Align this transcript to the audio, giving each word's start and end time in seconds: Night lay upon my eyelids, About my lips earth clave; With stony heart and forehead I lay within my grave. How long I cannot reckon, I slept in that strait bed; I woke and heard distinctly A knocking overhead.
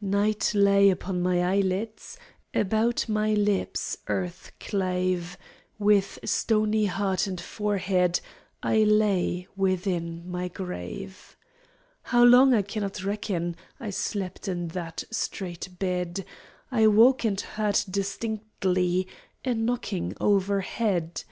Night 0.00 0.52
lay 0.54 0.90
upon 0.90 1.20
my 1.20 1.42
eyelids, 1.42 2.16
About 2.54 3.08
my 3.08 3.34
lips 3.34 3.98
earth 4.06 4.52
clave; 4.60 5.36
With 5.76 6.20
stony 6.24 6.84
heart 6.86 7.26
and 7.26 7.40
forehead 7.40 8.20
I 8.62 8.84
lay 8.84 9.48
within 9.56 10.30
my 10.30 10.46
grave. 10.46 11.36
How 12.02 12.22
long 12.22 12.54
I 12.54 12.62
cannot 12.62 13.02
reckon, 13.02 13.56
I 13.80 13.90
slept 13.90 14.46
in 14.46 14.68
that 14.68 15.02
strait 15.10 15.68
bed; 15.80 16.24
I 16.70 16.86
woke 16.86 17.24
and 17.24 17.40
heard 17.40 17.80
distinctly 17.90 19.08
A 19.44 19.54
knocking 19.54 20.16
overhead. 20.20 21.24